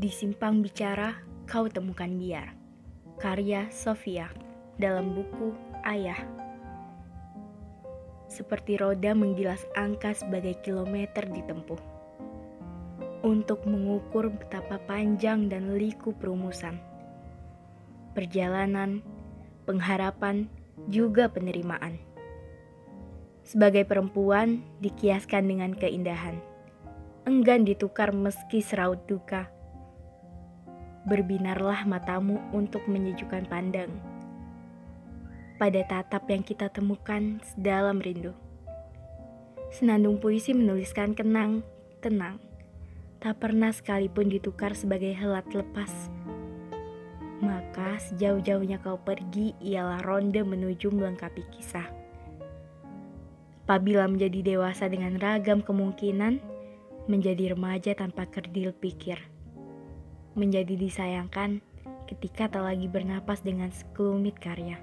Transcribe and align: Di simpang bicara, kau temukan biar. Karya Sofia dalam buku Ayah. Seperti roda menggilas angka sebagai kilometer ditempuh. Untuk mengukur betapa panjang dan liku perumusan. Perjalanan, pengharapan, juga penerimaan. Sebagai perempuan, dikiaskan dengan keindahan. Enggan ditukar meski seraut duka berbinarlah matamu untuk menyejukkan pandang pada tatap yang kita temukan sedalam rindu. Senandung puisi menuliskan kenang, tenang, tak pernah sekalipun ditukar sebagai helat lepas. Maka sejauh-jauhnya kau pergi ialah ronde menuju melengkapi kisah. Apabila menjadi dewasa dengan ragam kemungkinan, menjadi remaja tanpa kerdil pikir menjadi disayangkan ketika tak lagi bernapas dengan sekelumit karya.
Di 0.00 0.08
simpang 0.08 0.64
bicara, 0.64 1.12
kau 1.44 1.68
temukan 1.68 2.08
biar. 2.08 2.56
Karya 3.20 3.68
Sofia 3.68 4.32
dalam 4.80 5.12
buku 5.12 5.52
Ayah. 5.84 6.16
Seperti 8.24 8.80
roda 8.80 9.12
menggilas 9.12 9.60
angka 9.76 10.16
sebagai 10.16 10.56
kilometer 10.64 11.28
ditempuh. 11.28 11.76
Untuk 13.28 13.68
mengukur 13.68 14.32
betapa 14.32 14.80
panjang 14.88 15.52
dan 15.52 15.76
liku 15.76 16.16
perumusan. 16.16 16.80
Perjalanan, 18.16 19.04
pengharapan, 19.68 20.48
juga 20.88 21.28
penerimaan. 21.28 22.00
Sebagai 23.44 23.84
perempuan, 23.84 24.64
dikiaskan 24.80 25.44
dengan 25.44 25.76
keindahan. 25.76 26.40
Enggan 27.28 27.68
ditukar 27.68 28.16
meski 28.16 28.64
seraut 28.64 29.04
duka 29.04 29.59
berbinarlah 31.08 31.88
matamu 31.88 32.36
untuk 32.52 32.84
menyejukkan 32.84 33.48
pandang 33.48 33.88
pada 35.60 35.84
tatap 35.84 36.24
yang 36.32 36.40
kita 36.40 36.72
temukan 36.72 37.36
sedalam 37.44 38.00
rindu. 38.00 38.32
Senandung 39.68 40.16
puisi 40.16 40.56
menuliskan 40.56 41.12
kenang, 41.12 41.60
tenang, 42.00 42.40
tak 43.20 43.44
pernah 43.44 43.68
sekalipun 43.68 44.32
ditukar 44.32 44.72
sebagai 44.72 45.12
helat 45.12 45.44
lepas. 45.52 46.08
Maka 47.44 48.00
sejauh-jauhnya 48.08 48.80
kau 48.80 48.96
pergi 48.96 49.52
ialah 49.60 50.00
ronde 50.00 50.40
menuju 50.40 50.88
melengkapi 50.88 51.44
kisah. 51.52 51.88
Apabila 53.68 54.08
menjadi 54.08 54.56
dewasa 54.56 54.88
dengan 54.90 55.20
ragam 55.20 55.60
kemungkinan, 55.60 56.40
menjadi 57.06 57.54
remaja 57.54 57.94
tanpa 57.94 58.26
kerdil 58.26 58.74
pikir 58.74 59.20
menjadi 60.34 60.74
disayangkan 60.78 61.62
ketika 62.10 62.50
tak 62.50 62.66
lagi 62.66 62.90
bernapas 62.90 63.42
dengan 63.42 63.70
sekelumit 63.70 64.38
karya. 64.38 64.78